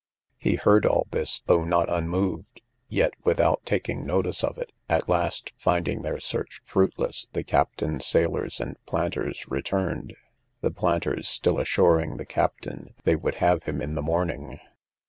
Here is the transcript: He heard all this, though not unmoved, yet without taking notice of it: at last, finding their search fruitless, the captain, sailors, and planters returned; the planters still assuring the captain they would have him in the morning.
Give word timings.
He 0.39 0.55
heard 0.55 0.87
all 0.87 1.05
this, 1.11 1.41
though 1.41 1.63
not 1.63 1.87
unmoved, 1.87 2.63
yet 2.89 3.11
without 3.23 3.63
taking 3.67 4.03
notice 4.03 4.43
of 4.43 4.57
it: 4.57 4.71
at 4.89 5.07
last, 5.07 5.53
finding 5.57 6.01
their 6.01 6.19
search 6.19 6.59
fruitless, 6.65 7.27
the 7.33 7.43
captain, 7.43 7.99
sailors, 7.99 8.59
and 8.59 8.83
planters 8.87 9.45
returned; 9.47 10.15
the 10.61 10.71
planters 10.71 11.27
still 11.29 11.59
assuring 11.59 12.17
the 12.17 12.25
captain 12.25 12.95
they 13.03 13.15
would 13.15 13.35
have 13.35 13.65
him 13.65 13.79
in 13.79 13.93
the 13.93 14.01
morning. 14.01 14.59